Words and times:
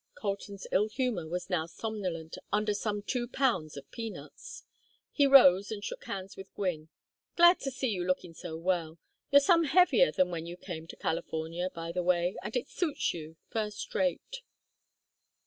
Colton's 0.15 0.65
ill 0.71 0.89
humor 0.89 1.27
was 1.27 1.47
now 1.47 1.67
somnolent 1.67 2.35
under 2.51 2.73
some 2.73 3.03
two 3.03 3.27
pounds 3.27 3.77
of 3.77 3.91
peanuts. 3.91 4.63
He 5.11 5.27
rose 5.27 5.71
and 5.71 5.83
shook 5.83 6.05
hands 6.05 6.35
with 6.35 6.51
Gwynne. 6.55 6.89
"Glad 7.35 7.59
to 7.59 7.69
see 7.69 7.89
you 7.89 8.03
looking 8.03 8.33
so 8.33 8.57
well 8.57 8.97
you're 9.29 9.39
some 9.39 9.65
heavier 9.65 10.11
than 10.11 10.31
when 10.31 10.47
you 10.47 10.57
came 10.57 10.87
to 10.87 10.95
California, 10.95 11.69
by 11.69 11.91
the 11.91 12.01
way, 12.01 12.35
and 12.41 12.55
it 12.55 12.67
suits 12.67 13.13
you 13.13 13.35
first 13.51 13.93
rate. 13.93 14.41